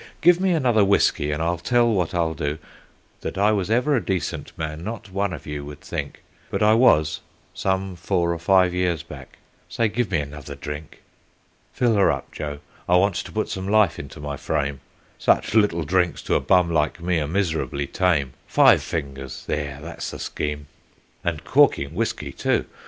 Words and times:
Give 0.19 0.39
me 0.41 0.49
another 0.53 0.83
whiskey, 0.83 1.29
and 1.31 1.43
I'll 1.43 1.59
tell 1.59 1.87
what 1.93 2.15
I'll 2.15 2.33
do 2.33 2.57
That 3.19 3.37
I 3.37 3.51
was 3.51 3.69
ever 3.69 3.95
a 3.95 4.03
decent 4.03 4.51
man 4.57 4.83
not 4.83 5.11
one 5.11 5.31
of 5.31 5.45
you 5.45 5.63
would 5.65 5.81
think; 5.81 6.23
But 6.49 6.63
I 6.63 6.73
was, 6.73 7.21
some 7.53 7.95
four 7.95 8.33
or 8.33 8.39
five 8.39 8.73
years 8.73 9.03
back. 9.03 9.37
Say, 9.69 9.89
give 9.89 10.09
me 10.09 10.17
another 10.17 10.55
drink. 10.55 11.03
"Fill 11.71 11.93
her 11.93 12.11
up, 12.11 12.31
Joe, 12.31 12.61
I 12.89 12.95
want 12.97 13.13
to 13.17 13.31
put 13.31 13.47
some 13.47 13.67
life 13.67 13.99
into 13.99 14.19
my 14.19 14.37
frame 14.37 14.79
Such 15.19 15.53
little 15.53 15.83
drinks 15.83 16.23
to 16.23 16.33
a 16.33 16.39
bum 16.39 16.71
like 16.73 16.99
me 16.99 17.19
are 17.19 17.27
miserably 17.27 17.85
tame; 17.85 18.33
Five 18.47 18.81
fingers 18.81 19.43
there, 19.45 19.77
that's 19.83 20.09
the 20.09 20.17
scheme 20.17 20.65
and 21.23 21.43
corking 21.43 21.93
whiskey, 21.93 22.31
too. 22.31 22.65